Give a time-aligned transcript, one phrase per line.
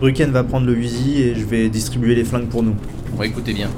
[0.00, 2.76] Bruken va prendre le Uzi et je vais distribuer les flingues pour nous.
[3.16, 3.68] Bon, écoutez bien.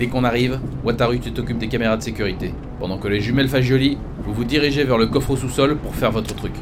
[0.00, 2.52] Dès qu'on arrive, Wataru, tu t'occupes des caméras de sécurité.
[2.80, 3.96] Pendant que les jumelles Fagioli,
[4.26, 6.54] vous vous dirigez vers le coffre au sous-sol pour faire votre truc.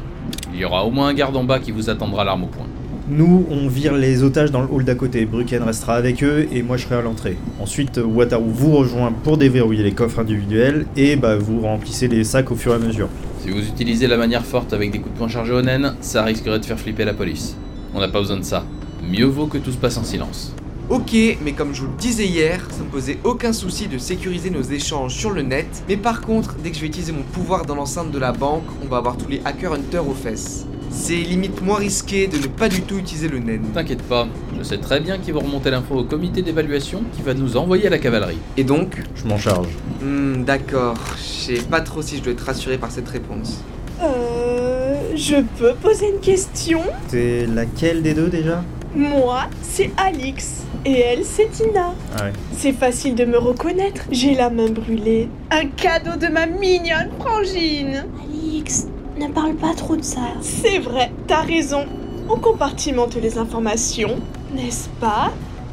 [0.53, 2.67] Il y aura au moins un garde en bas qui vous attendra l'arme au poing.
[3.09, 5.25] Nous, on vire les otages dans le hall d'à côté.
[5.25, 7.35] Bruken restera avec eux et moi je serai à l'entrée.
[7.59, 12.51] Ensuite, Wataru vous rejoint pour déverrouiller les coffres individuels et bah vous remplissez les sacs
[12.51, 13.09] au fur et à mesure.
[13.39, 16.23] Si vous utilisez la manière forte avec des coups de poing chargés au naine, ça
[16.23, 17.57] risquerait de faire flipper la police.
[17.95, 18.63] On n'a pas besoin de ça.
[19.01, 20.53] Mieux vaut que tout se passe en silence.
[20.89, 24.49] Ok, mais comme je vous le disais hier, ça me posait aucun souci de sécuriser
[24.49, 25.67] nos échanges sur le net.
[25.87, 28.63] Mais par contre, dès que je vais utiliser mon pouvoir dans l'enceinte de la banque,
[28.83, 30.65] on va avoir tous les hackers hunters aux fesses.
[30.89, 33.67] C'est limite moins risqué de ne pas du tout utiliser le naine.
[33.73, 34.27] T'inquiète pas,
[34.57, 37.85] je sais très bien qu'ils vont remonter l'info au comité d'évaluation qui va nous envoyer
[37.85, 38.39] à la cavalerie.
[38.57, 39.03] Et donc?
[39.13, 39.69] Je m'en charge.
[40.01, 40.95] Hmm, d'accord.
[41.17, 43.63] Je sais pas trop si je dois être rassuré par cette réponse.
[44.01, 44.79] Euh.
[45.15, 46.81] Je peux poser une question?
[47.07, 48.63] C'est laquelle des deux déjà?
[48.95, 50.63] Moi, c'est Alix.
[50.85, 51.93] Et elle, c'est Tina.
[52.17, 52.33] Ah ouais.
[52.57, 54.01] C'est facile de me reconnaître.
[54.11, 55.27] J'ai la main brûlée.
[55.51, 58.05] Un cadeau de ma mignonne frangine.
[58.23, 58.87] Alix,
[59.19, 60.21] ne parle pas trop de ça.
[60.41, 61.85] C'est vrai, t'as raison.
[62.29, 64.15] On compartimente les informations,
[64.55, 65.31] n'est-ce pas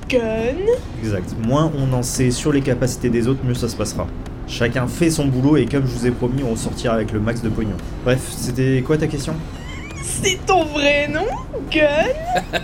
[0.09, 0.21] Gun
[1.01, 1.35] Exact.
[1.45, 4.07] Moins on en sait sur les capacités des autres, mieux ça se passera.
[4.49, 7.43] Chacun fait son boulot et comme je vous ai promis, on sortira avec le max
[7.43, 7.77] de pognon.
[8.05, 9.35] Bref, c'était quoi ta question?
[10.03, 11.27] C'est ton vrai nom
[11.71, 11.81] Gun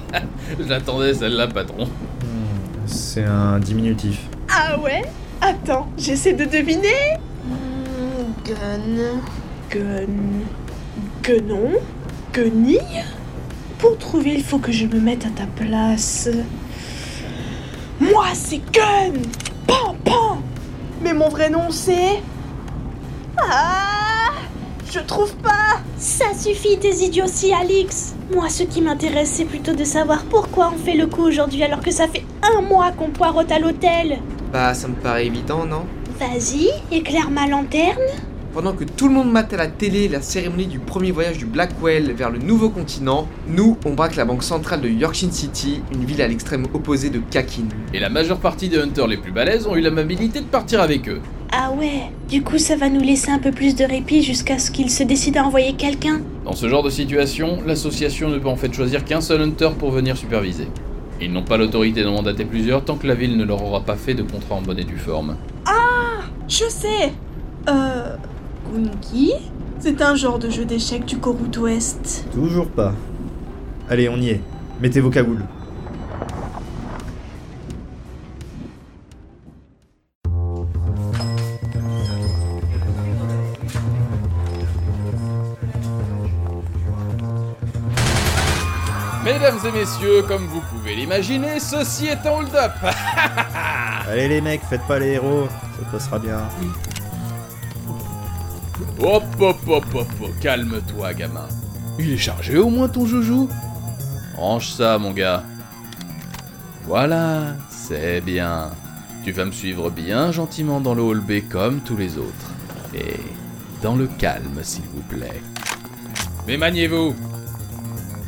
[0.68, 1.88] J'attendais celle-là, patron.
[2.86, 4.20] C'est un diminutif.
[4.50, 5.02] Ah ouais?
[5.40, 7.16] Attends, j'essaie de deviner.
[7.44, 9.20] Hmm, gun.
[9.70, 10.06] Gun.
[11.22, 11.74] Guenon
[12.32, 13.04] Guenille
[13.78, 16.28] Pour trouver, il faut que je me mette à ta place.
[18.00, 19.20] Moi, c'est Gun
[19.66, 20.42] Pan, pan
[21.00, 22.20] Mais mon vrai nom, c'est?
[23.38, 24.01] Ah
[24.92, 28.14] Je trouve pas Ça suffit tes idioties, Alix.
[28.30, 31.80] Moi, ce qui m'intéresse, c'est plutôt de savoir pourquoi on fait le coup aujourd'hui alors
[31.80, 34.18] que ça fait un mois qu'on poireaute à l'hôtel.
[34.52, 35.86] Bah, ça me paraît évident, non?
[36.20, 38.02] Vas-y, éclaire ma lanterne.
[38.52, 41.46] Pendant que tout le monde mate à la télé la cérémonie du premier voyage du
[41.46, 46.04] Blackwell vers le nouveau continent, nous, on braque la banque centrale de Yorkshire City, une
[46.04, 47.64] ville à l'extrême opposé de Kakin.
[47.94, 51.08] Et la majeure partie des hunters les plus balèzes ont eu l'amabilité de partir avec
[51.08, 51.22] eux.
[51.64, 54.72] Ah ouais, du coup, ça va nous laisser un peu plus de répit jusqu'à ce
[54.72, 56.20] qu'ils se décident à envoyer quelqu'un.
[56.44, 59.92] Dans ce genre de situation, l'association ne peut en fait choisir qu'un seul hunter pour
[59.92, 60.66] venir superviser.
[61.20, 63.94] Ils n'ont pas l'autorité d'en mandater plusieurs tant que la ville ne leur aura pas
[63.94, 65.36] fait de contrat en bonne et due forme.
[66.48, 67.12] Je sais
[67.68, 68.16] Euh.
[68.74, 69.32] Gungi
[69.78, 72.24] C'est un genre de jeu d'échecs du Korut Ouest.
[72.32, 72.92] Toujours pas.
[73.88, 74.40] Allez, on y est.
[74.80, 75.44] Mettez vos cagoules.
[89.42, 92.74] Mesdames et messieurs, comme vous pouvez l'imaginer, ceci est un hold-up
[94.08, 96.42] Allez les mecs, faites pas les héros, ça passera bien.
[99.00, 101.48] Hop hop hop hop hop, calme-toi gamin.
[101.98, 103.48] Il est chargé au moins ton joujou
[104.36, 105.42] Range ça mon gars.
[106.86, 108.70] Voilà, c'est bien.
[109.24, 112.52] Tu vas me suivre bien gentiment dans le hall B comme tous les autres.
[112.94, 113.18] Et
[113.82, 115.42] dans le calme s'il vous plaît.
[116.46, 117.16] Mais maniez-vous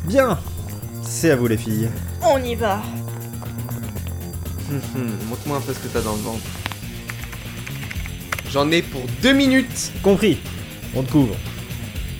[0.03, 0.37] Bien
[1.17, 1.89] C'est à vous les filles.
[2.21, 2.81] On y va.
[4.69, 6.43] Hum, hum, Montre-moi un peu ce que t'as dans le ventre.
[8.51, 10.39] J'en ai pour deux minutes Compris
[10.93, 11.35] On te couvre.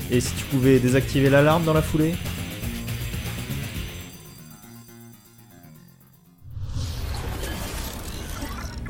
[0.10, 2.16] Et si tu pouvais désactiver l'alarme dans la foulée?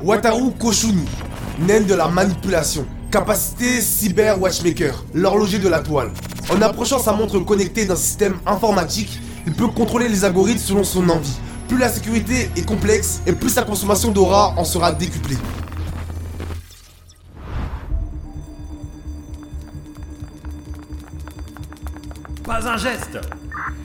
[0.00, 1.04] Wataru Koshuni,
[1.66, 2.86] naine de la manipulation.
[3.10, 6.12] Capacité Cyber Watchmaker, l'horloger de la toile.
[6.48, 11.08] En approchant sa montre connectée d'un système informatique, il peut contrôler les algorithmes selon son
[11.08, 11.36] envie.
[11.68, 15.36] Plus la sécurité est complexe et plus sa consommation d'aura en sera décuplée.
[22.44, 23.18] Pas un geste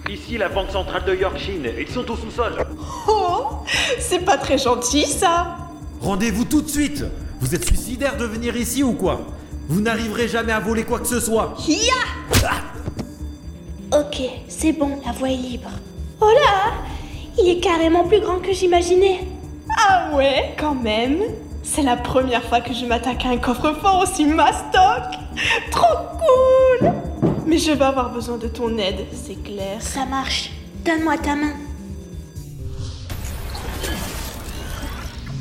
[0.10, 2.54] Ici la Banque Centrale de Yorkshire, ils sont au sous-sol.
[3.08, 3.64] Oh
[4.00, 5.58] C'est pas très gentil ça
[6.02, 7.04] Rendez-vous tout de suite
[7.40, 9.22] Vous êtes suicidaire de venir ici ou quoi?
[9.70, 11.94] Vous n'arriverez jamais à voler quoi que ce soit Ya
[14.22, 15.70] Ok, c'est bon, la voie est libre.
[16.20, 16.74] Oh là
[17.40, 19.22] Il est carrément plus grand que j'imaginais.
[19.78, 21.22] Ah ouais, quand même
[21.64, 25.18] C'est la première fois que je m'attaque à un coffre-fort aussi mastoc
[25.72, 26.92] Trop cool
[27.46, 29.82] Mais je vais avoir besoin de ton aide, c'est clair.
[29.82, 30.52] Ça marche.
[30.86, 31.54] Donne-moi ta main.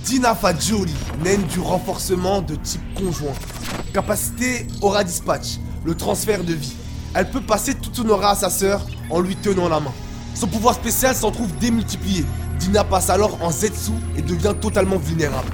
[0.05, 3.35] Dina Fagioli, naine du renforcement de type conjoint.
[3.93, 6.75] Capacité Aura Dispatch, le transfert de vie.
[7.13, 9.93] Elle peut passer toute son aura à sa sœur en lui tenant la main.
[10.35, 12.25] Son pouvoir spécial s'en trouve démultiplié.
[12.59, 15.51] Dina passe alors en Zetsu et devient totalement vulnérable.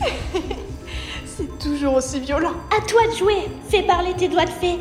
[1.26, 2.54] C'est toujours aussi violent.
[2.76, 3.48] À toi de jouer.
[3.68, 4.78] Fais parler tes doigts de fée.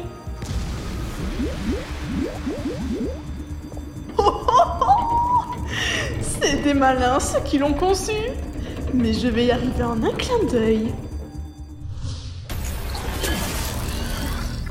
[6.65, 8.11] Des malins ceux qui l'ont conçu.
[8.93, 10.93] Mais je vais y arriver en un clin d'œil.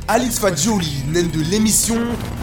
[0.09, 2.01] Alice Fagioli, naine de l'émission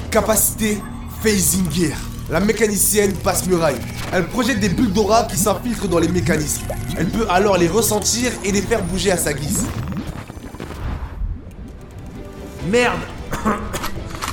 [0.09, 0.81] Capacité
[1.21, 1.97] Phasing Gear.
[2.29, 3.79] La mécanicienne passe muraille.
[4.13, 6.63] Elle projette des bulles d'aura qui s'infiltrent dans les mécanismes.
[6.97, 9.65] Elle peut alors les ressentir et les faire bouger à sa guise.
[12.69, 12.99] Merde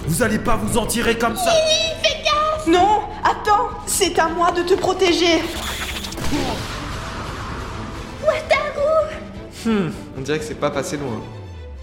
[0.06, 1.52] Vous allez pas vous en tirer comme ça
[2.68, 5.42] Non, attends, c'est à moi de te protéger.
[9.64, 11.20] Hmm, on dirait que c'est pas passé loin.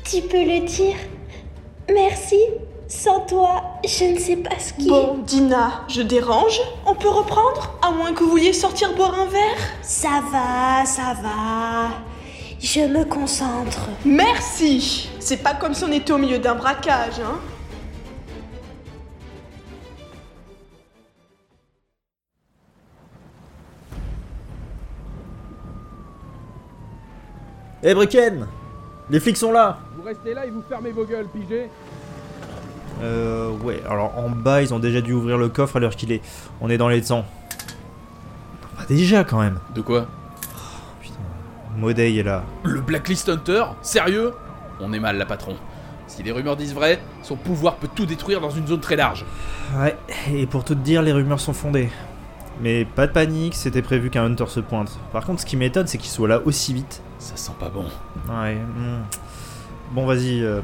[0.04, 0.96] Tu peux le dire.
[1.94, 2.40] Merci.
[2.88, 4.88] Sans toi, je ne sais pas ce qui.
[4.88, 9.26] Bon, Dina, je dérange On peut reprendre À moins que vous vouliez sortir boire un
[9.26, 11.90] verre Ça va, ça va.
[12.60, 13.90] Je me concentre.
[14.06, 17.40] Merci C'est pas comme si on était au milieu d'un braquage, hein
[27.88, 28.48] Eh Bricken
[29.12, 31.70] Les flics sont là Vous restez là et vous fermez vos gueules, pigé
[33.04, 36.12] Euh, ouais, alors en bas, ils ont déjà dû ouvrir le coffre à l'heure qu'il
[36.12, 36.22] est.
[36.62, 37.26] On est dans les temps.
[38.76, 39.60] Bah déjà, quand même.
[39.76, 40.08] De quoi
[41.00, 41.14] Putain,
[41.78, 42.44] Modey est là.
[42.64, 44.34] Le Blacklist Hunter Sérieux?
[44.80, 45.56] On est mal, la patron.
[46.08, 49.26] Si les rumeurs disent vrai, son pouvoir peut tout détruire dans une zone très large.
[49.78, 49.96] Ouais,
[50.34, 51.90] et pour tout te dire, les rumeurs sont fondées.
[52.62, 54.98] Mais pas de panique, c'était prévu qu'un Hunter se pointe.
[55.12, 57.04] Par contre, ce qui m'étonne, c'est qu'il soit là aussi vite.
[57.26, 57.86] Ça sent pas bon.
[58.30, 58.54] Ouais.
[58.54, 59.02] hmm.
[59.94, 60.62] Bon, vas-y, euh,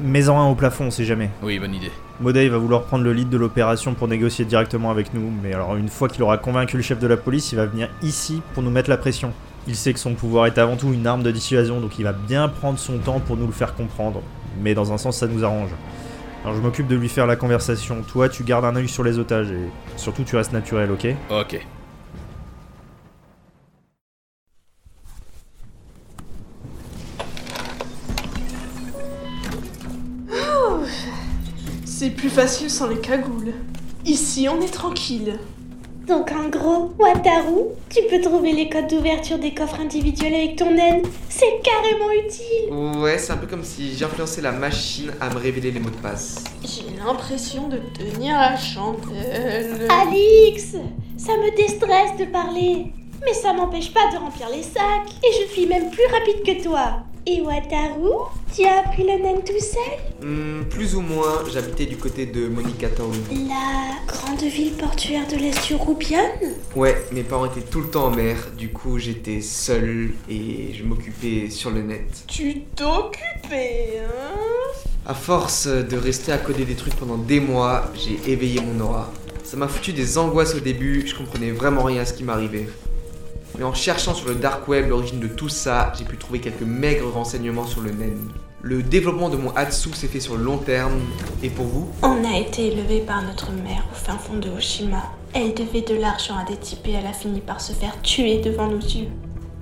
[0.00, 1.28] mets-en un au plafond, on sait jamais.
[1.42, 1.90] Oui, bonne idée.
[2.20, 5.76] Modey va vouloir prendre le lead de l'opération pour négocier directement avec nous, mais alors
[5.76, 8.62] une fois qu'il aura convaincu le chef de la police, il va venir ici pour
[8.62, 9.34] nous mettre la pression.
[9.66, 12.14] Il sait que son pouvoir est avant tout une arme de dissuasion, donc il va
[12.14, 14.22] bien prendre son temps pour nous le faire comprendre.
[14.62, 15.70] Mais dans un sens, ça nous arrange.
[16.42, 18.02] Alors je m'occupe de lui faire la conversation.
[18.10, 21.06] Toi, tu gardes un œil sur les otages et surtout tu restes naturel, ok?
[21.30, 21.66] Ok.
[32.08, 33.52] C'est plus facile sans les cagoules.
[34.06, 35.38] Ici, on est tranquille.
[36.06, 40.72] Donc en gros, Wataru, tu peux trouver les codes d'ouverture des coffres individuels avec ton
[40.72, 41.02] naine.
[41.28, 42.98] C'est carrément utile.
[43.02, 45.96] Ouais, c'est un peu comme si j'influençais la machine à me révéler les mots de
[45.96, 46.44] passe.
[46.64, 49.86] J'ai l'impression de tenir la chandelle.
[49.90, 50.76] Alix,
[51.18, 52.86] ça me déstresse de parler.
[53.22, 55.12] Mais ça m'empêche pas de remplir les sacs.
[55.22, 57.02] Et je suis même plus rapide que toi.
[57.30, 60.26] Et Wataru, tu as appris le naine tout seul?
[60.26, 63.12] Hmm, plus ou moins, j'habitais du côté de Monica Town.
[63.30, 66.24] La grande ville portuaire de l'Est Roubion?
[66.74, 70.82] Ouais, mes parents étaient tout le temps en mer, du coup j'étais seul et je
[70.84, 72.24] m'occupais sur le net.
[72.28, 74.80] Tu t'occupais, hein?
[75.04, 79.12] À force de rester à coder des trucs pendant des mois, j'ai éveillé mon aura.
[79.44, 82.68] Ça m'a foutu des angoisses au début, je comprenais vraiment rien à ce qui m'arrivait.
[83.56, 86.62] Mais en cherchant sur le dark web l'origine de tout ça, j'ai pu trouver quelques
[86.62, 88.30] maigres renseignements sur le nen.
[88.60, 90.98] Le développement de mon Hatsu s'est fait sur le long terme,
[91.42, 91.88] et pour vous?
[92.02, 95.04] On a été élevé par notre mère au fin fond de Oshima.
[95.32, 98.40] Elle devait de l'argent à des types et elle a fini par se faire tuer
[98.40, 99.08] devant nos yeux.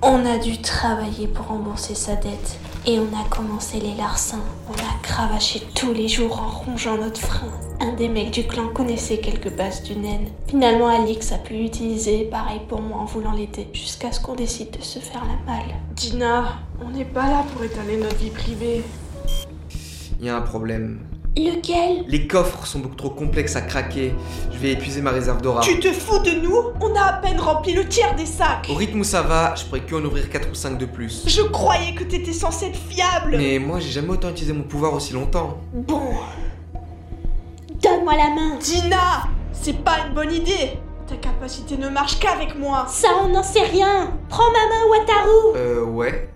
[0.01, 4.43] On a dû travailler pour rembourser sa dette et on a commencé les larcins.
[4.69, 7.51] On a cravaché tous les jours en rongeant notre frein.
[7.81, 10.29] Un des mecs du clan connaissait quelques bases du naine.
[10.47, 14.71] Finalement, Alix a pu l'utiliser, pareil pour moi en voulant l'aider, jusqu'à ce qu'on décide
[14.71, 15.75] de se faire la malle.
[15.95, 18.83] Dina, on n'est pas là pour étaler notre vie privée.
[20.19, 21.01] Il y a un problème.
[21.37, 22.03] Lequel?
[22.07, 24.13] Les coffres sont beaucoup trop complexes à craquer.
[24.51, 25.61] Je vais épuiser ma réserve d'aura.
[25.61, 26.57] Tu te fous de nous?
[26.81, 29.65] On a à peine rempli le tiers des sacs Au rythme où ça va, je
[29.65, 31.23] pourrais que en ouvrir 4 ou 5 de plus.
[31.27, 34.93] Je croyais que t'étais censé être fiable Mais moi, j'ai jamais autant utilisé mon pouvoir
[34.93, 35.57] aussi longtemps.
[35.73, 36.09] Bon,
[37.81, 38.55] Donne-moi la main.
[38.59, 40.71] Dina C'est pas une bonne idée
[41.07, 44.11] Ta capacité ne marche qu'avec moi Ça, on n'en sait rien.
[44.29, 45.55] Prends ma main, Wataru.
[45.55, 46.29] Euh, ouais.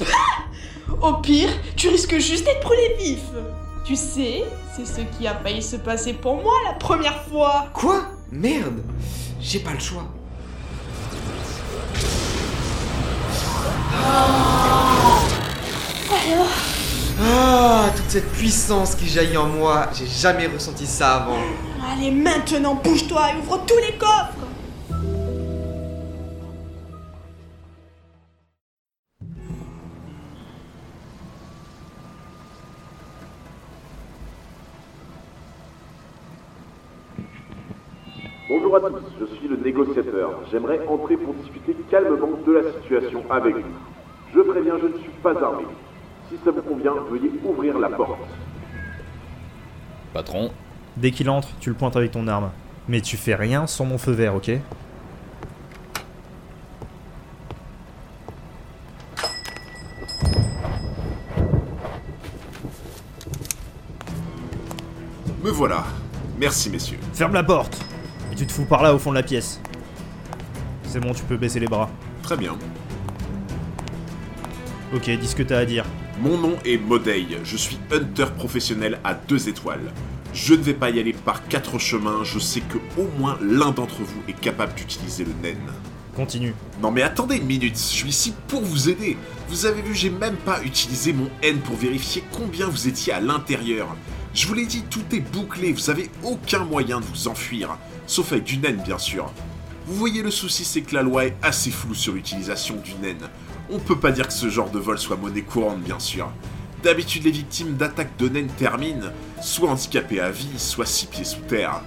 [1.02, 3.22] Au pire, tu risques juste d'être brûlé vif
[3.84, 4.44] Tu sais,
[4.76, 7.66] c'est ce qui a failli se passer pour moi la première fois.
[7.74, 8.04] Quoi?
[8.32, 8.82] Merde!
[9.40, 10.06] J'ai pas le choix.
[17.24, 21.38] Ah, toute cette puissance qui jaillit en moi, j'ai jamais ressenti ça avant.
[21.92, 24.41] Allez, maintenant, bouge-toi et ouvre tous les coffres
[38.72, 40.44] Bonjour à tous, je suis le négociateur.
[40.50, 43.64] J'aimerais entrer pour discuter calmement de la situation avec vous.
[44.34, 45.66] Je préviens, je ne suis pas armé.
[46.30, 48.22] Si ça vous convient, veuillez ouvrir la porte.
[50.14, 50.52] Patron,
[50.96, 52.50] Dès qu'il entre, tu le pointes avec ton arme.
[52.88, 54.52] Mais tu fais rien sans mon feu vert, ok?
[65.44, 65.84] Me voilà.
[66.40, 67.00] Merci messieurs.
[67.12, 67.81] Ferme la porte
[68.42, 69.62] tu te fous par là au fond de la pièce.
[70.88, 71.92] C'est bon, tu peux baisser les bras.
[72.24, 72.58] Très bien.
[74.96, 75.86] Ok, dis ce que t'as à dire.
[76.20, 79.94] Mon nom est Modei, je suis hunter professionnel à deux étoiles.
[80.34, 83.70] Je ne vais pas y aller par quatre chemins, je sais que au moins l'un
[83.70, 85.72] d'entre vous est capable d'utiliser le naine.
[86.16, 86.56] Continue.
[86.82, 89.18] Non mais attendez une minute, je suis ici pour vous aider.
[89.50, 93.20] Vous avez vu, j'ai même pas utilisé mon N pour vérifier combien vous étiez à
[93.20, 93.96] l'intérieur.
[94.34, 97.78] Je vous l'ai dit, tout est bouclé, vous avez aucun moyen de vous enfuir.
[98.08, 99.32] Sauf avec du naine bien sûr.
[99.86, 103.28] Vous voyez le souci c'est que la loi est assez floue sur l'utilisation du naine.
[103.70, 106.32] On peut pas dire que ce genre de vol soit monnaie courante bien sûr.
[106.82, 109.12] D'habitude les victimes d'attaques de naine terminent,
[109.42, 111.82] soit handicapées à vie, soit six pieds sous terre.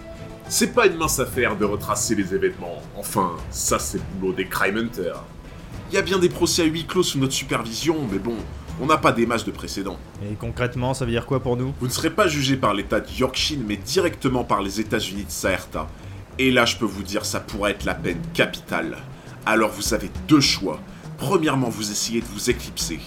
[0.46, 2.82] C'est pas une mince affaire de retracer les événements.
[2.94, 5.24] Enfin, ça c'est le boulot des crime hunters.
[5.90, 8.36] Il y a bien des procès à huis clos sous notre supervision, mais bon,
[8.80, 9.98] on n'a pas des masses de précédents.
[10.22, 11.74] Et concrètement, ça veut dire quoi pour nous?
[11.80, 15.30] Vous ne serez pas jugé par l'État de Yorkshire, mais directement par les États-Unis de
[15.30, 15.88] Saerta.
[16.38, 18.98] Et là, je peux vous dire, ça pourrait être la peine capitale.
[19.46, 20.80] Alors vous avez deux choix.
[21.18, 22.98] Premièrement, vous essayez de vous éclipser.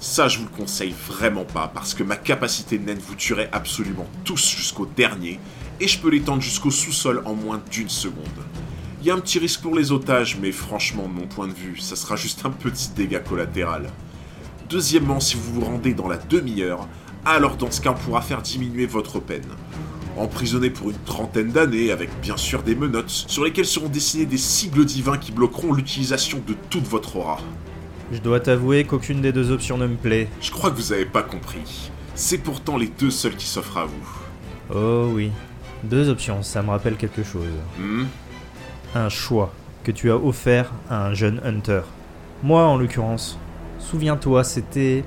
[0.00, 4.06] Ça, je vous le conseille vraiment pas, parce que ma capacité naine vous tuerait absolument
[4.24, 5.40] tous jusqu'au dernier,
[5.80, 8.26] et je peux l'étendre jusqu'au sous-sol en moins d'une seconde.
[9.00, 11.52] Il y a un petit risque pour les otages, mais franchement, de mon point de
[11.52, 13.90] vue, ça sera juste un petit dégât collatéral.
[14.68, 16.86] Deuxièmement, si vous vous rendez dans la demi-heure,
[17.24, 19.46] alors dans ce cas, on pourra faire diminuer votre peine.
[20.18, 24.36] Emprisonné pour une trentaine d'années, avec bien sûr des menottes, sur lesquelles seront dessinés des
[24.36, 27.38] sigles divins qui bloqueront l'utilisation de toute votre aura.
[28.12, 30.28] Je dois t'avouer qu'aucune des deux options ne me plaît.
[30.42, 31.90] Je crois que vous avez pas compris.
[32.14, 34.74] C'est pourtant les deux seuls qui s'offrent à vous.
[34.74, 35.30] Oh oui.
[35.84, 37.46] Deux options, ça me rappelle quelque chose.
[37.78, 38.04] Hmm?
[38.94, 41.82] Un choix que tu as offert à un jeune hunter.
[42.42, 43.38] Moi, en l'occurrence,
[43.78, 45.04] souviens-toi, c'était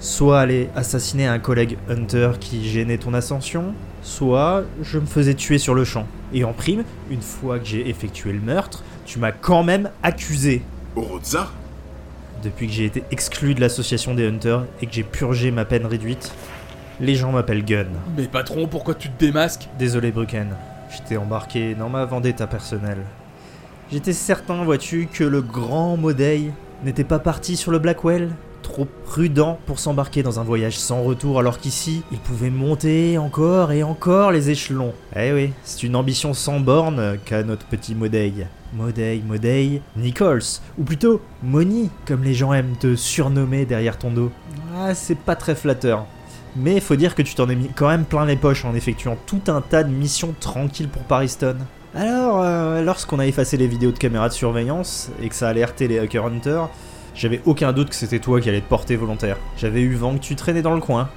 [0.00, 5.58] soit aller assassiner un collègue hunter qui gênait ton ascension, soit je me faisais tuer
[5.58, 6.06] sur le champ.
[6.32, 10.62] Et en prime, une fois que j'ai effectué le meurtre, tu m'as quand même accusé.
[10.94, 11.48] Oroza
[12.44, 15.86] Depuis que j'ai été exclu de l'association des hunters et que j'ai purgé ma peine
[15.86, 16.32] réduite,
[17.00, 17.86] les gens m'appellent Gun.
[18.16, 19.68] Mais patron, pourquoi tu te démasques?
[19.78, 20.48] Désolé Brucken,
[20.90, 23.02] j'étais embarqué dans ma vendetta personnelle.
[23.90, 26.50] J'étais certain, vois-tu, que le grand Modei
[26.84, 28.30] n'était pas parti sur le Blackwell
[28.62, 33.72] Trop prudent pour s'embarquer dans un voyage sans retour alors qu'ici, il pouvait monter encore
[33.72, 34.92] et encore les échelons.
[35.16, 38.46] Eh oui, c'est une ambition sans borne qu'a notre petit Modei.
[38.74, 44.30] Modei, Modei, Nichols, ou plutôt Moni, comme les gens aiment te surnommer derrière ton dos.
[44.76, 46.04] Ah, c'est pas très flatteur.
[46.56, 49.16] Mais faut dire que tu t'en es mis quand même plein les poches en effectuant
[49.26, 51.56] tout un tas de missions tranquilles pour Pariston.
[51.98, 55.50] Alors, euh, lorsqu'on a effacé les vidéos de caméras de surveillance et que ça a
[55.50, 56.68] alerté les Hacker Hunters,
[57.12, 59.36] j'avais aucun doute que c'était toi qui allais te porter volontaire.
[59.56, 61.08] J'avais eu vent que tu traînais dans le coin.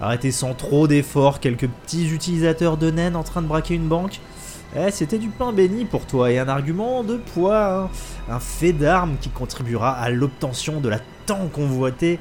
[0.00, 4.18] Arrêter sans trop d'efforts quelques petits utilisateurs de naine en train de braquer une banque.
[4.74, 7.90] Eh, c'était du pain béni pour toi et un argument de poids, hein.
[8.28, 12.18] un fait d'armes qui contribuera à l'obtention de la tant convoitée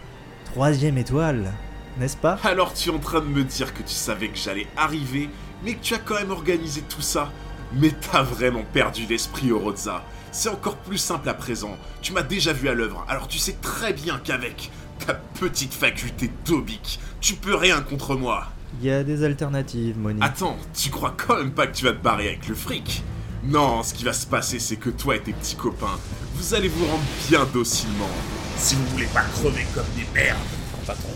[0.54, 1.52] troisième étoile,
[2.00, 2.38] n'est-ce pas?
[2.44, 5.28] Alors tu es en train de me dire que tu savais que j'allais arriver,
[5.64, 7.32] mais que tu as quand même organisé tout ça
[7.74, 10.04] Mais t'as vraiment perdu l'esprit, Oroza.
[10.32, 11.78] C'est encore plus simple à présent.
[12.02, 14.72] Tu m'as déjà vu à l'œuvre, alors tu sais très bien qu'avec
[15.06, 18.48] ta petite faculté d'obique, tu peux rien contre moi.
[18.82, 20.20] Il y a des alternatives, Moni.
[20.22, 23.04] Attends, tu crois quand même pas que tu vas te barrer avec le fric?
[23.44, 26.00] Non, ce qui va se passer, c'est que toi et tes petits copains,
[26.34, 28.10] vous allez vous rendre bien docilement.
[28.58, 30.38] Si vous voulez pas crever comme des merdes.
[30.86, 31.10] Patron,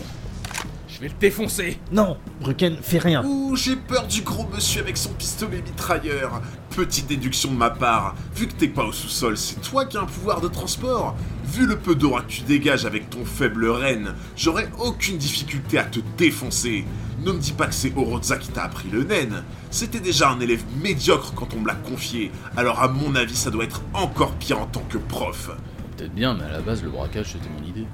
[1.00, 3.24] je vais le défoncer Non, Brucken, fais rien.
[3.24, 6.42] Ouh, j'ai peur du gros monsieur avec son pistolet mitrailleur.
[6.76, 10.02] Petite déduction de ma part, vu que t'es pas au sous-sol, c'est toi qui as
[10.02, 11.16] un pouvoir de transport.
[11.46, 15.84] Vu le peu d'aura que tu dégages avec ton faible renne, j'aurais aucune difficulté à
[15.84, 16.84] te défoncer.
[17.24, 19.42] Ne me dis pas que c'est Oroza qui t'a appris le naine.
[19.70, 23.50] C'était déjà un élève médiocre quand on me l'a confié, alors à mon avis ça
[23.50, 25.50] doit être encore pire en tant que prof.
[25.96, 27.86] Peut-être bien, mais à la base, le braquage, c'était mon idée.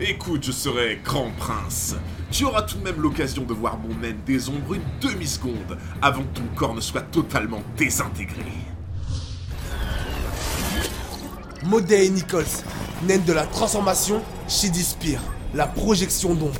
[0.00, 1.94] Écoute, je serai grand prince.
[2.34, 6.22] Tu auras tout de même l'occasion de voir mon naine des ombres une demi-seconde avant
[6.22, 8.42] que ton corps ne soit totalement désintégré.
[11.62, 12.44] Modei Nichols,
[13.06, 15.20] naine de la transformation chez Dispire,
[15.54, 16.58] la projection d'ombre.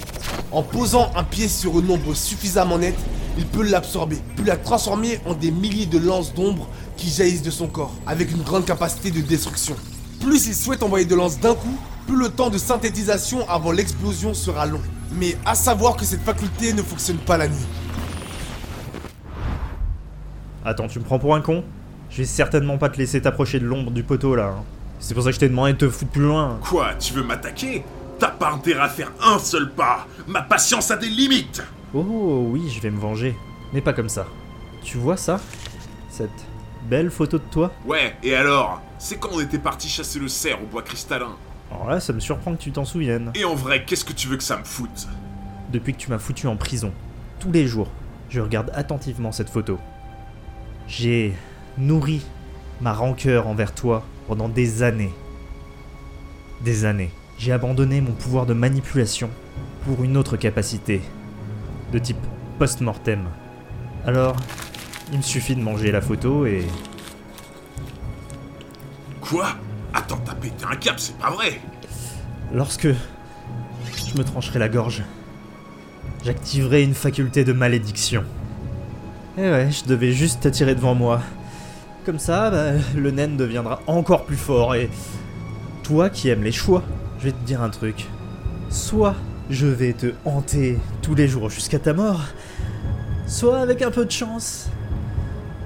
[0.52, 2.94] En posant un pied sur une ombre suffisamment nette,
[3.36, 7.50] il peut l'absorber, puis la transformer en des milliers de lances d'ombre qui jaillissent de
[7.50, 9.74] son corps, avec une grande capacité de destruction.
[10.20, 11.76] Plus il souhaite envoyer de lances d'un coup,
[12.06, 14.80] plus le temps de synthétisation avant l'explosion sera long.
[15.16, 17.66] Mais à savoir que cette faculté ne fonctionne pas la nuit.
[20.64, 21.62] Attends, tu me prends pour un con?
[22.10, 24.46] Je vais certainement pas te laisser t'approcher de l'ombre du poteau là.
[24.58, 24.64] hein.
[24.98, 26.58] C'est pour ça que je t'ai demandé de te foutre plus loin.
[26.62, 27.84] Quoi, tu veux m'attaquer?
[28.18, 32.70] T'as pas intérêt à faire un seul pas Ma patience a des limites Oh oui,
[32.74, 33.36] je vais me venger.
[33.72, 34.26] Mais pas comme ça.
[34.82, 35.40] Tu vois ça?
[36.08, 36.30] Cette
[36.88, 37.72] belle photo de toi?
[37.84, 38.80] Ouais, et alors?
[38.98, 41.36] C'est quand on était parti chasser le cerf au bois cristallin?
[41.74, 43.32] Alors là, ça me surprend que tu t'en souviennes.
[43.34, 45.08] Et en vrai, qu'est-ce que tu veux que ça me foute?
[45.72, 46.92] Depuis que tu m'as foutu en prison,
[47.40, 47.88] tous les jours,
[48.30, 49.78] je regarde attentivement cette photo.
[50.86, 51.34] J'ai
[51.76, 52.22] nourri
[52.80, 55.12] ma rancœur envers toi pendant des années.
[56.62, 57.10] Des années.
[57.38, 59.28] J'ai abandonné mon pouvoir de manipulation
[59.84, 61.02] pour une autre capacité,
[61.92, 62.24] de type
[62.58, 63.24] post-mortem.
[64.06, 64.36] Alors,
[65.10, 66.64] il me suffit de manger la photo et...
[69.20, 69.48] Quoi?
[69.94, 71.60] Attends, t'as pété un cap, c'est pas vrai
[72.52, 75.02] Lorsque je me trancherai la gorge,
[76.24, 78.24] j'activerai une faculté de malédiction.
[79.38, 81.20] Et ouais, je devais juste t'attirer devant moi.
[82.04, 84.90] Comme ça, bah, le naine deviendra encore plus fort et...
[85.84, 86.82] Toi qui aimes les choix,
[87.18, 88.06] je vais te dire un truc.
[88.70, 89.14] Soit
[89.50, 92.22] je vais te hanter tous les jours jusqu'à ta mort,
[93.26, 94.68] soit avec un peu de chance,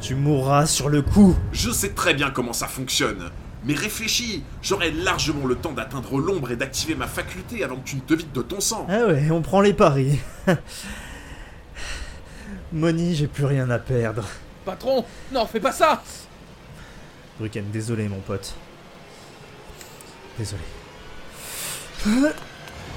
[0.00, 1.36] tu mourras sur le coup.
[1.52, 3.30] Je sais très bien comment ça fonctionne.
[3.68, 7.96] Mais réfléchis, j'aurai largement le temps d'atteindre l'ombre et d'activer ma faculté avant que tu
[7.96, 8.86] ne te vides de ton sang.
[8.88, 10.18] Ah ouais, on prend les paris.
[12.72, 14.24] Moni, j'ai plus rien à perdre.
[14.64, 16.02] Patron, non, fais pas ça
[17.38, 18.54] Bruken, désolé mon pote.
[20.38, 20.62] Désolé.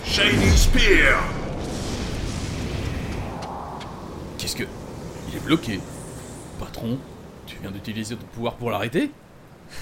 [0.06, 1.22] Shining Spear
[4.38, 4.64] Qu'est-ce que.
[5.30, 5.82] Il est bloqué.
[6.60, 6.98] Patron,
[7.46, 9.12] tu viens d'utiliser ton pouvoir pour l'arrêter?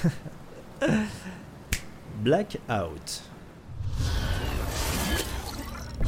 [2.23, 3.23] Blackout.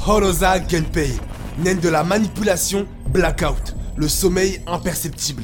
[0.07, 1.13] Holoza Gunpei,
[1.59, 5.43] naine de la manipulation, blackout, le sommeil imperceptible.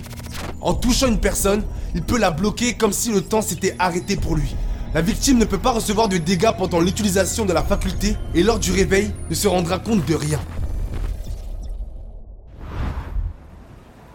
[0.61, 1.63] En touchant une personne,
[1.93, 4.55] il peut la bloquer comme si le temps s'était arrêté pour lui.
[4.93, 8.57] La victime ne peut pas recevoir de dégâts pendant l'utilisation de la faculté et lors
[8.57, 10.39] du réveil ne se rendra compte de rien.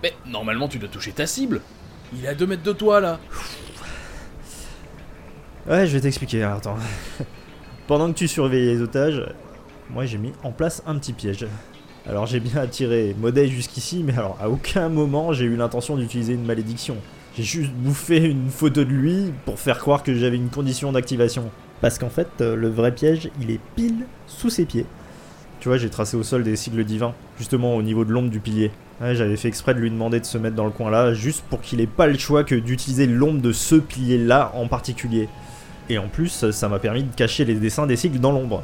[0.02, 1.60] Mais normalement, tu dois toucher ta cible.
[2.14, 3.20] Il est à 2 mètres de toi là.
[5.68, 6.76] Ouais, je vais t'expliquer, alors attends.
[7.86, 9.22] Pendant que tu surveillais les otages,
[9.90, 11.46] moi j'ai mis en place un petit piège.
[12.08, 16.34] Alors j'ai bien attiré Modèle jusqu'ici, mais alors à aucun moment j'ai eu l'intention d'utiliser
[16.34, 16.96] une malédiction.
[17.36, 21.48] J'ai juste bouffé une photo de lui pour faire croire que j'avais une condition d'activation.
[21.80, 24.86] Parce qu'en fait, euh, le vrai piège, il est pile sous ses pieds.
[25.60, 28.40] Tu vois, j'ai tracé au sol des sigles divins, justement au niveau de l'ombre du
[28.40, 28.72] pilier.
[29.00, 31.44] Ouais, j'avais fait exprès de lui demander de se mettre dans le coin là, juste
[31.48, 35.28] pour qu'il ait pas le choix que d'utiliser l'ombre de ce pilier là en particulier.
[35.88, 38.62] Et en plus, ça m'a permis de cacher les dessins des sigles dans l'ombre.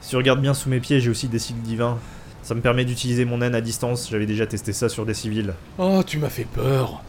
[0.00, 1.98] Si tu regardes bien sous mes pieds, j'ai aussi des sigles divins.
[2.42, 5.54] Ça me permet d'utiliser mon naine à distance, j'avais déjà testé ça sur des civils.
[5.78, 7.02] Oh, tu m'as fait peur.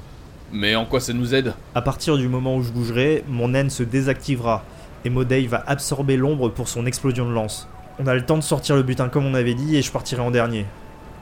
[0.54, 1.54] Mais en quoi ça nous aide?
[1.74, 4.64] À partir du moment où je bougerai, mon naine se désactivera,
[5.04, 7.68] et Modei va absorber l'ombre pour son explosion de lance.
[8.00, 10.22] On a le temps de sortir le butin comme on avait dit, et je partirai
[10.22, 10.66] en dernier.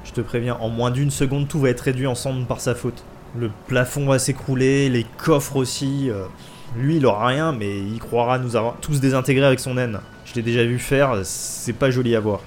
[0.06, 3.04] Je te préviens, en moins d'une seconde, tout va être réduit ensemble par sa faute.
[3.36, 6.12] Le plafond va s'écrouler, les coffres aussi.
[6.12, 6.26] euh,
[6.76, 10.00] Lui, il aura rien, mais il croira nous avoir tous désintégrés avec son naine.
[10.26, 12.42] Je l'ai déjà vu faire, c'est pas joli à voir.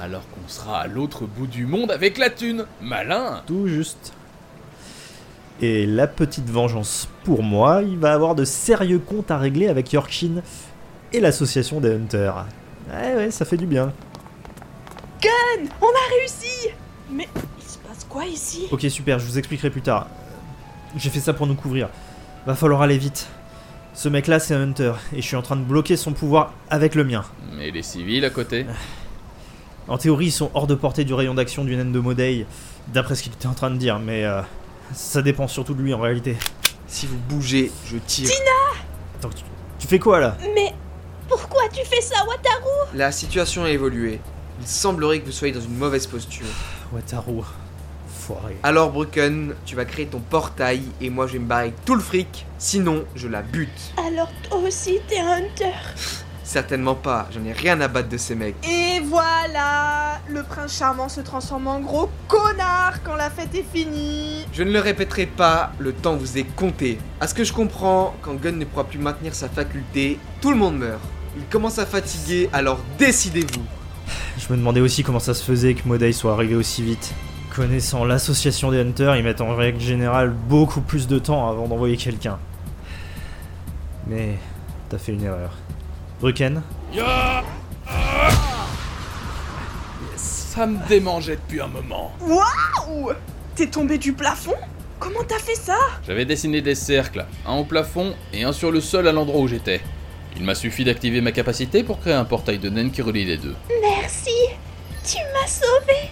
[0.00, 2.66] Alors qu'on sera à l'autre bout du monde avec la thune.
[2.80, 4.12] Malin Tout juste.
[5.60, 9.92] Et la petite vengeance pour moi, il va avoir de sérieux comptes à régler avec
[9.92, 10.42] Yorkshire
[11.12, 12.46] et l'association des Hunters.
[12.90, 13.92] Ouais, ouais, ça fait du bien.
[15.22, 16.68] Gun On a réussi
[17.10, 17.26] Mais
[17.58, 18.66] il se passe quoi ici?
[18.70, 20.08] Ok, super, je vous expliquerai plus tard.
[20.96, 21.88] J'ai fait ça pour nous couvrir.
[22.46, 23.26] Va falloir aller vite.
[23.96, 26.94] Ce mec-là, c'est un Hunter, et je suis en train de bloquer son pouvoir avec
[26.94, 27.24] le mien.
[27.56, 28.66] Mais les civils à côté
[29.88, 32.44] En théorie, ils sont hors de portée du rayon d'action du naine de Modei,
[32.88, 34.42] d'après ce qu'il était en train de dire, mais euh,
[34.92, 36.36] ça dépend surtout de lui en réalité.
[36.86, 38.28] Si vous bougez, je tire.
[39.18, 39.44] Attends, tu,
[39.78, 40.36] tu fais quoi là?
[40.54, 40.74] Mais
[41.26, 42.94] pourquoi tu fais ça, Wataru?
[42.94, 44.20] La situation a évolué.
[44.60, 46.44] Il semblerait que vous soyez dans une mauvaise posture.
[46.92, 47.44] Wataru.
[48.62, 51.94] Alors Broken, tu vas créer ton portail et moi je vais me barrer avec tout
[51.94, 53.92] le fric, sinon je la bute.
[54.06, 55.72] Alors toi aussi, t'es un hunter.
[56.42, 58.54] Certainement pas, j'en ai rien à battre de ces mecs.
[58.64, 64.46] Et voilà Le prince charmant se transforme en gros connard quand la fête est finie
[64.52, 66.98] Je ne le répéterai pas, le temps vous est compté.
[67.20, 70.56] À ce que je comprends, quand Gun ne pourra plus maintenir sa faculté, tout le
[70.56, 71.00] monde meurt.
[71.36, 73.64] Il commence à fatiguer, alors décidez-vous.
[74.38, 77.12] Je me demandais aussi comment ça se faisait que Modei soit arrivé aussi vite.
[77.56, 81.96] Connaissant l'association des Hunters, ils mettent en règle générale beaucoup plus de temps avant d'envoyer
[81.96, 82.38] quelqu'un.
[84.06, 84.34] Mais
[84.90, 85.54] t'as fait une erreur.
[86.20, 86.60] Bruken
[90.16, 92.12] Ça me démangeait depuis un moment.
[92.20, 93.14] Waouh
[93.54, 94.56] T'es tombé du plafond?
[95.00, 95.78] Comment t'as fait ça?
[96.06, 99.48] J'avais dessiné des cercles, un au plafond et un sur le sol à l'endroit où
[99.48, 99.80] j'étais.
[100.36, 103.38] Il m'a suffi d'activer ma capacité pour créer un portail de naine qui relie les
[103.38, 103.54] deux.
[103.80, 104.34] Merci.
[105.06, 106.10] Tu m'as sauvé.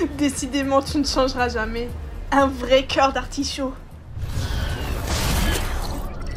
[0.18, 1.88] Décidément, tu ne changeras jamais.
[2.30, 3.72] Un vrai cœur d'artichaut.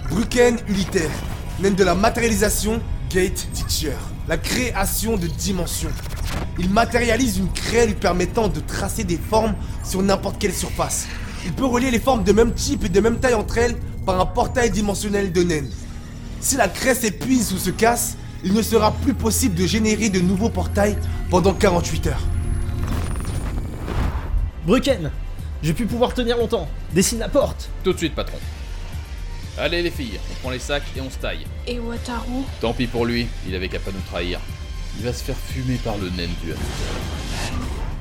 [0.10, 1.10] Bruken Uliter,
[1.60, 3.96] naine de la matérialisation, Gate Teacher.
[4.28, 5.92] La création de dimensions.
[6.58, 11.08] Il matérialise une craie lui permettant de tracer des formes sur n'importe quelle surface.
[11.46, 14.20] Il peut relier les formes de même type et de même taille entre elles par
[14.20, 15.70] un portail dimensionnel de naine.
[16.40, 20.20] Si la craie s'épuise ou se casse, il ne sera plus possible de générer de
[20.20, 20.98] nouveaux portails
[21.30, 22.24] pendant 48 heures.
[24.66, 25.12] Bruken
[25.62, 26.68] J'ai pu pouvoir tenir longtemps.
[26.94, 28.38] Dessine la porte Tout de suite, patron.
[29.58, 31.46] Allez les filles, on prend les sacs et on se taille.
[31.68, 32.44] Et Wataru?
[32.60, 34.40] Tant pis pour lui, il avait qu'à pas nous trahir.
[34.98, 36.54] Il va se faire fumer par le naine du.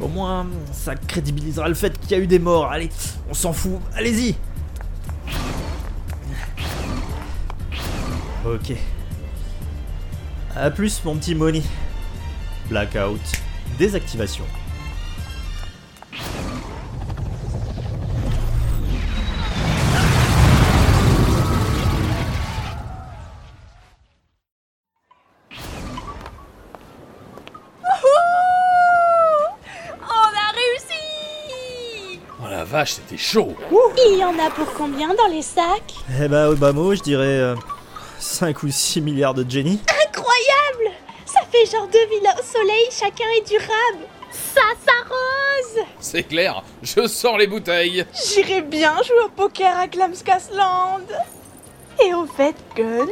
[0.00, 2.70] Au moins, ça crédibilisera le fait qu'il y a eu des morts.
[2.70, 2.88] Allez,
[3.28, 3.80] on s'en fout.
[3.94, 4.34] Allez-y
[8.46, 8.72] Ok.
[10.56, 11.62] A plus, mon petit Moni.
[12.68, 13.20] Blackout.
[13.78, 14.44] Désactivation.
[32.82, 33.54] Vache, c'était chaud
[34.10, 35.94] Il y en a pour combien dans les sacs?
[36.20, 37.54] Eh bah, au bas mot, je dirais
[38.18, 39.80] 5 ou 6 milliards de Jenny.
[40.08, 44.06] Incroyable Ça fait genre deux villas au soleil, chacun est durable.
[44.32, 51.02] Ça s'arrose C'est clair, je sors les bouteilles J'irais bien jouer au poker à Glamscasland.
[52.04, 53.06] Et au fait, Gun,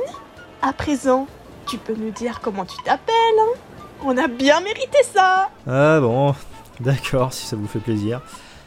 [0.62, 1.28] à présent,
[1.68, 3.58] tu peux nous dire comment tu t'appelles, hein?
[4.02, 6.34] On a bien mérité ça Ah bon,
[6.80, 8.20] d'accord, si ça vous fait plaisir.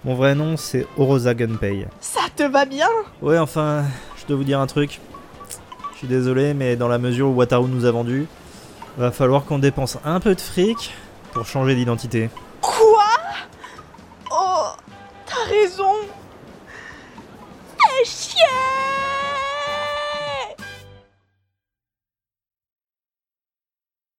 [0.05, 1.87] Mon vrai nom, c'est Orosa Gunpei.
[2.01, 2.89] Ça te va bien?
[3.21, 3.85] Ouais, enfin,
[4.17, 4.99] je dois vous dire un truc.
[5.93, 8.27] Je suis désolé, mais dans la mesure où Wataru nous a vendu,
[8.97, 10.93] va falloir qu'on dépense un peu de fric
[11.31, 12.29] pour changer d'identité.
[12.59, 13.05] Quoi?
[14.29, 14.65] Oh,
[15.25, 15.93] t'as raison.